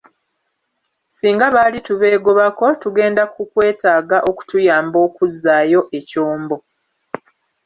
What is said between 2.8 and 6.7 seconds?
tugenda kukwetaaga okutuyamba okuzzaayo ekyombo.